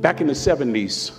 [0.00, 1.10] Back in the 70s,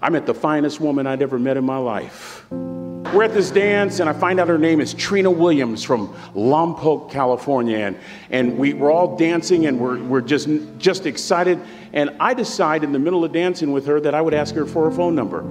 [0.00, 2.46] I met the finest woman I'd ever met in my life.
[2.50, 7.10] We're at this dance, and I find out her name is Trina Williams from Lompoc,
[7.10, 7.78] California.
[7.78, 7.98] And,
[8.30, 10.48] and we, we're all dancing, and we're, we're just,
[10.78, 11.60] just excited.
[11.92, 14.64] And I decide in the middle of dancing with her that I would ask her
[14.64, 15.44] for her phone number.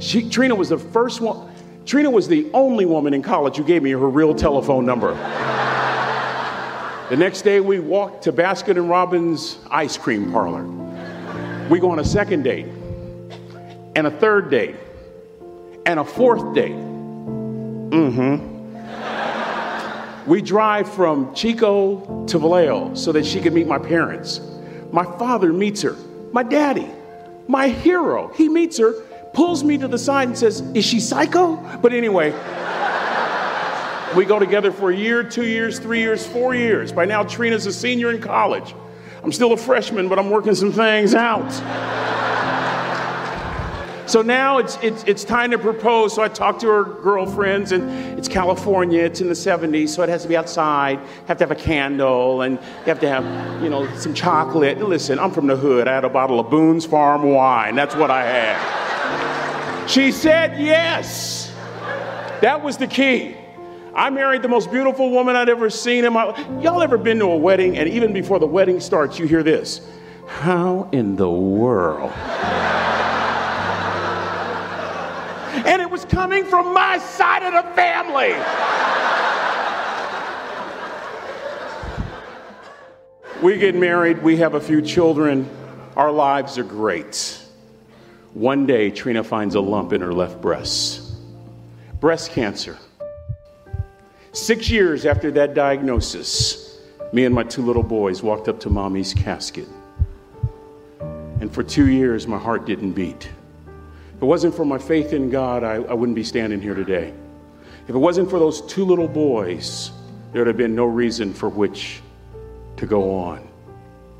[0.00, 1.50] She, Trina was the first one,
[1.84, 5.14] Trina was the only woman in college who gave me her real telephone number.
[7.10, 10.87] the next day, we walked to Baskin and Robbins ice cream parlor.
[11.68, 12.66] We go on a second date,
[13.94, 14.76] and a third date,
[15.84, 16.72] and a fourth date.
[17.90, 18.56] Mm-hmm.
[20.30, 24.40] We drive from Chico to Vallejo so that she could meet my parents.
[24.92, 25.96] My father meets her.
[26.32, 26.88] My daddy,
[27.48, 28.92] my hero, he meets her,
[29.32, 31.56] pulls me to the side and says, Is she psycho?
[31.78, 32.32] But anyway,
[34.16, 36.92] we go together for a year, two years, three years, four years.
[36.92, 38.74] By now, Trina's a senior in college.
[39.22, 41.50] I'm still a freshman, but I'm working some things out.
[44.08, 46.14] So now it's, it's, it's time to propose.
[46.14, 50.08] So I talk to her girlfriends, and it's California, it's in the 70s, so it
[50.08, 50.98] has to be outside.
[51.26, 54.78] Have to have a candle, and you have to have, you know, some chocolate.
[54.78, 55.88] Listen, I'm from the hood.
[55.88, 57.74] I had a bottle of Boone's Farm wine.
[57.74, 59.86] That's what I had.
[59.88, 61.52] She said yes.
[62.40, 63.36] That was the key.
[63.98, 66.26] I married the most beautiful woman I'd ever seen in my
[66.60, 69.80] Y'all ever been to a wedding and even before the wedding starts, you hear this?
[70.28, 72.12] How in the world?
[75.66, 78.34] and it was coming from my side of the family.
[83.42, 85.50] we get married, we have a few children,
[85.96, 87.36] our lives are great.
[88.32, 91.04] One day, Trina finds a lump in her left breast
[91.98, 92.78] breast cancer.
[94.32, 96.80] Six years after that diagnosis,
[97.12, 99.68] me and my two little boys walked up to mommy's casket.
[101.40, 103.28] And for two years, my heart didn't beat.
[104.16, 107.14] If it wasn't for my faith in God, I, I wouldn't be standing here today.
[107.84, 109.92] If it wasn't for those two little boys,
[110.32, 112.00] there would have been no reason for which
[112.76, 113.48] to go on.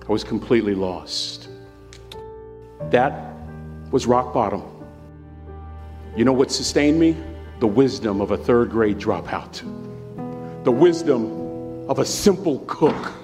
[0.08, 1.48] I was completely lost.
[2.90, 3.34] That
[3.90, 4.62] was rock bottom.
[6.16, 7.16] You know what sustained me?
[7.60, 9.62] The wisdom of a third grade dropout,
[10.68, 13.14] the wisdom of a simple cook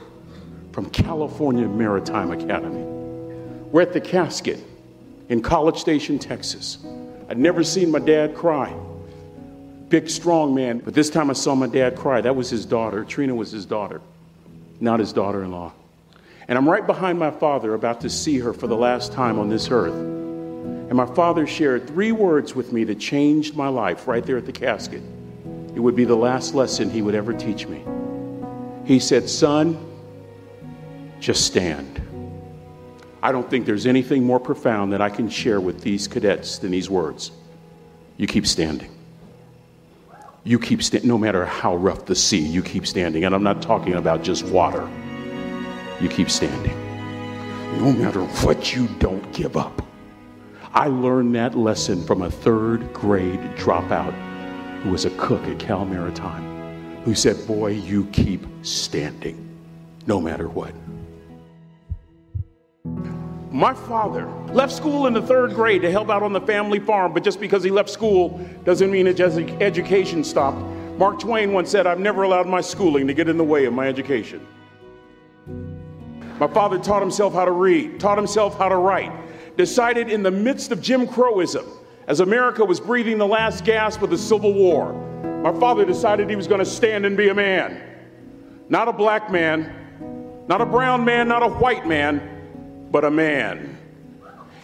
[0.72, 2.84] from California Maritime Academy.
[3.70, 4.58] We're at the casket
[5.28, 6.78] in College Station, Texas.
[7.28, 8.74] I'd never seen my dad cry.
[9.90, 10.78] Big, strong man.
[10.78, 12.22] But this time I saw my dad cry.
[12.22, 13.04] That was his daughter.
[13.04, 14.00] Trina was his daughter,
[14.80, 15.74] not his daughter in law.
[16.48, 19.50] And I'm right behind my father, about to see her for the last time on
[19.50, 19.92] this earth.
[19.92, 24.46] And my father shared three words with me that changed my life right there at
[24.46, 25.02] the casket.
[25.74, 27.84] It would be the last lesson he would ever teach me.
[28.84, 29.78] He said, Son,
[31.18, 32.00] just stand.
[33.22, 36.70] I don't think there's anything more profound that I can share with these cadets than
[36.70, 37.32] these words.
[38.18, 38.90] You keep standing.
[40.44, 43.24] You keep standing, no matter how rough the sea, you keep standing.
[43.24, 44.88] And I'm not talking about just water.
[46.00, 46.76] You keep standing.
[47.78, 49.80] No matter what, you don't give up.
[50.74, 54.12] I learned that lesson from a third grade dropout
[54.84, 59.58] who was a cook at Cal Maritime, who said, Boy, you keep standing,
[60.06, 60.74] no matter what.
[63.50, 67.14] My father left school in the third grade to help out on the family farm,
[67.14, 70.58] but just because he left school doesn't mean his education stopped.
[70.98, 73.72] Mark Twain once said, I've never allowed my schooling to get in the way of
[73.72, 74.46] my education.
[76.38, 79.12] My father taught himself how to read, taught himself how to write,
[79.56, 81.64] decided in the midst of Jim Crowism,
[82.06, 84.92] as America was breathing the last gasp of the Civil War,
[85.42, 87.80] my father decided he was going to stand and be a man.
[88.68, 93.78] Not a black man, not a brown man, not a white man, but a man.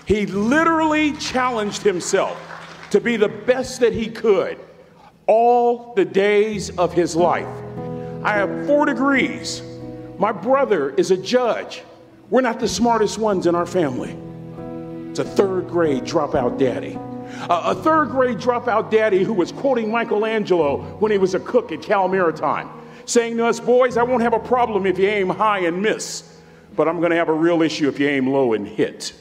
[0.06, 2.39] He literally challenged himself
[2.91, 4.59] to be the best that he could
[5.27, 7.47] all the days of his life.
[8.25, 9.62] I have four degrees.
[10.19, 11.83] My brother is a judge.
[12.29, 14.17] We're not the smartest ones in our family.
[15.11, 16.99] It's a third grade dropout daddy.
[17.49, 21.82] A, third grade dropout daddy who was quoting Michelangelo when he was a cook at
[21.82, 22.69] Cal Maritime,
[23.05, 26.31] saying to us, Boys, I won't have a problem if you aim high and miss
[26.77, 29.12] but I'm going to have a real issue if you aim low and hit.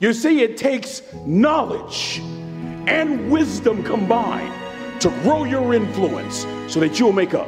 [0.00, 2.20] You see, it takes knowledge
[2.86, 4.52] and wisdom combined
[5.00, 7.42] to grow your influence so that you'll make a,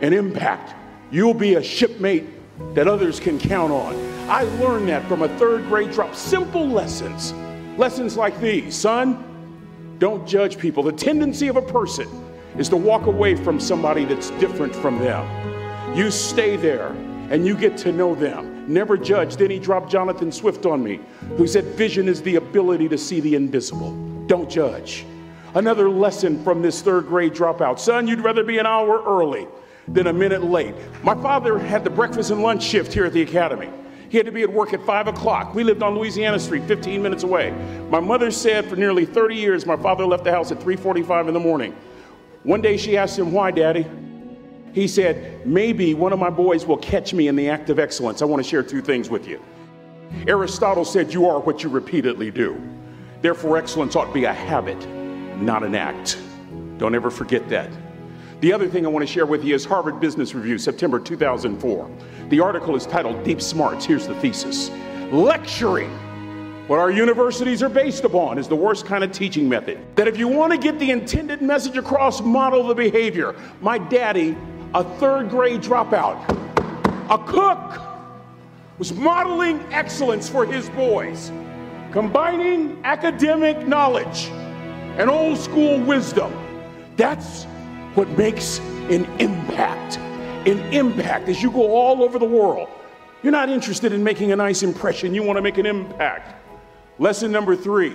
[0.00, 0.74] an impact.
[1.10, 2.26] You'll be a shipmate
[2.74, 3.94] that others can count on.
[4.28, 6.14] I learned that from a third grade drop.
[6.14, 7.32] Simple lessons.
[7.78, 9.29] Lessons like these son,
[10.00, 10.82] don't judge people.
[10.82, 12.08] The tendency of a person
[12.58, 15.96] is to walk away from somebody that's different from them.
[15.96, 16.88] You stay there
[17.30, 19.36] and you get to know them Never judge.
[19.36, 21.00] Then he dropped Jonathan Swift on me,
[21.36, 23.92] who said, Vision is the ability to see the invisible.
[24.28, 25.04] Don't judge.
[25.56, 29.48] Another lesson from this third grade dropout son, you'd rather be an hour early
[29.88, 30.76] than a minute late.
[31.02, 33.68] My father had the breakfast and lunch shift here at the academy.
[34.10, 35.54] He had to be at work at 5 o'clock.
[35.54, 37.52] We lived on Louisiana Street, 15 minutes away.
[37.90, 41.34] My mother said for nearly 30 years, my father left the house at 3.45 in
[41.34, 41.76] the morning.
[42.42, 43.86] One day she asked him, why, Daddy?
[44.72, 48.20] He said, maybe one of my boys will catch me in the act of excellence.
[48.20, 49.40] I want to share two things with you.
[50.26, 52.60] Aristotle said, you are what you repeatedly do.
[53.22, 54.78] Therefore, excellence ought to be a habit,
[55.40, 56.18] not an act.
[56.78, 57.70] Don't ever forget that.
[58.40, 61.90] The other thing I want to share with you is Harvard Business Review, September 2004.
[62.30, 63.84] The article is titled Deep Smarts.
[63.84, 64.70] Here's the thesis
[65.12, 65.90] Lecturing,
[66.66, 69.78] what our universities are based upon, is the worst kind of teaching method.
[69.94, 73.36] That if you want to get the intended message across, model the behavior.
[73.60, 74.34] My daddy,
[74.72, 76.26] a third grade dropout,
[77.10, 77.82] a cook,
[78.78, 81.30] was modeling excellence for his boys,
[81.92, 84.28] combining academic knowledge
[84.96, 86.32] and old school wisdom.
[86.96, 87.46] That's
[87.94, 88.58] what makes
[88.90, 89.98] an impact.
[90.46, 92.68] An impact as you go all over the world.
[93.22, 96.34] You're not interested in making a nice impression, you want to make an impact.
[96.98, 97.94] Lesson number three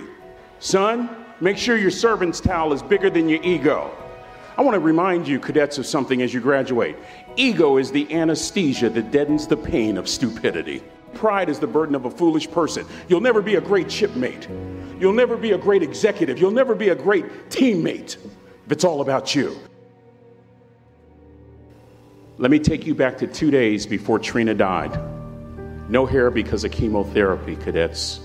[0.58, 3.90] son, make sure your servant's towel is bigger than your ego.
[4.56, 6.96] I want to remind you, cadets, of something as you graduate.
[7.36, 10.82] Ego is the anesthesia that deadens the pain of stupidity.
[11.12, 12.86] Pride is the burden of a foolish person.
[13.08, 14.48] You'll never be a great shipmate.
[14.98, 16.38] You'll never be a great executive.
[16.38, 19.58] You'll never be a great teammate if it's all about you.
[22.38, 25.00] Let me take you back to two days before Trina died.
[25.88, 28.20] No hair because of chemotherapy, cadets.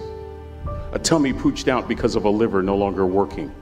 [0.91, 3.55] A tummy pooched out because of a liver no longer working.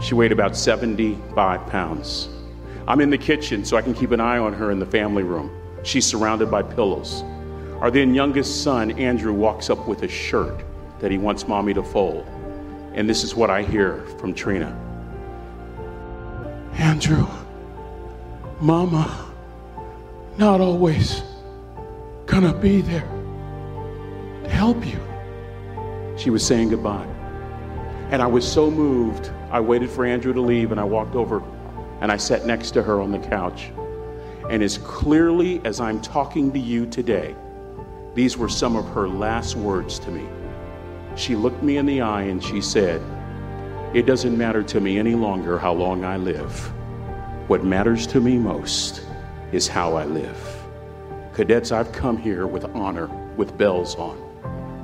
[0.00, 2.28] She weighed about 75 pounds.
[2.86, 5.24] I'm in the kitchen so I can keep an eye on her in the family
[5.24, 5.50] room.
[5.82, 7.24] She's surrounded by pillows.
[7.80, 10.62] Our then youngest son, Andrew, walks up with a shirt
[11.00, 12.24] that he wants mommy to fold.
[12.94, 14.78] And this is what I hear from Trina
[16.74, 17.26] Andrew,
[18.60, 19.31] mama
[20.38, 21.22] not always
[22.26, 23.08] gonna be there
[24.44, 24.98] to help you.
[26.16, 27.06] She was saying goodbye.
[28.10, 31.42] And I was so moved, I waited for Andrew to leave and I walked over
[32.00, 33.70] and I sat next to her on the couch.
[34.50, 37.34] And as clearly as I'm talking to you today,
[38.14, 40.26] these were some of her last words to me.
[41.14, 43.02] She looked me in the eye and she said,
[43.94, 46.72] It doesn't matter to me any longer how long I live.
[47.48, 49.06] What matters to me most
[49.52, 50.62] is how I live.
[51.34, 53.06] Cadets, I've come here with honor,
[53.36, 54.16] with bells on,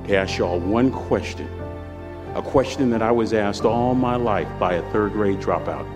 [0.06, 1.48] to ask y'all one question.
[2.34, 5.86] A question that I was asked all my life by a third grade dropout.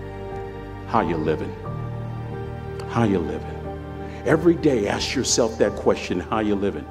[0.87, 1.55] How you living?
[2.89, 3.49] How you living?
[4.25, 6.85] Every day ask yourself that question, how you living?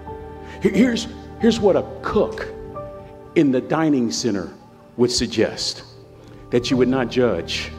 [0.61, 1.08] Here's,
[1.40, 2.49] here's what a cook
[3.34, 4.52] in the dining center
[4.96, 5.84] would suggest.
[6.50, 7.73] That you would not judge,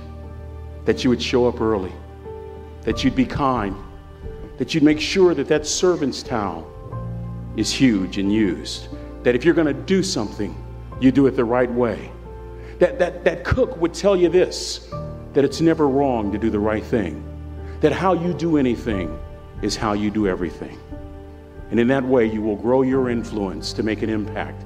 [0.86, 1.92] that you would show up early,
[2.82, 3.76] that you'd be kind,
[4.58, 6.70] that you'd make sure that that servant's towel
[7.58, 8.88] is huge and used.
[9.24, 10.56] That if you're going to do something,
[11.00, 12.12] you do it the right way.
[12.80, 14.90] That, that, that cook would tell you this
[15.34, 17.24] that it's never wrong to do the right thing.
[17.82, 19.18] That how you do anything
[19.64, 20.80] is how you do everything.
[21.72, 24.64] And in that way, you will grow your influence to make an impact.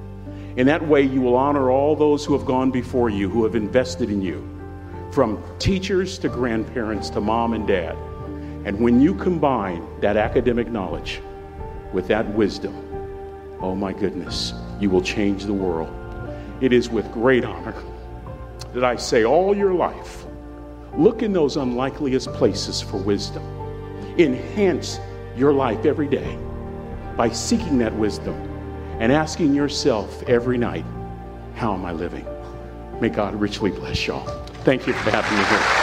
[0.56, 3.54] In that way, you will honor all those who have gone before you, who have
[3.54, 4.46] invested in you,
[5.12, 7.96] from teachers to grandparents to mom and dad.
[8.68, 11.22] And when you combine that academic knowledge
[11.94, 12.74] with that wisdom,
[13.62, 15.88] oh my goodness, you will change the world.
[16.60, 17.74] It is with great honor
[18.74, 20.26] that I say all your life,
[20.94, 23.42] look in those unlikeliest places for wisdom.
[24.18, 25.00] Enhance
[25.34, 26.38] your life every day
[27.16, 28.34] by seeking that wisdom
[29.00, 30.84] and asking yourself every night,
[31.54, 32.26] how am I living?
[33.00, 34.26] May God richly bless y'all.
[34.64, 35.77] Thank you for having me here.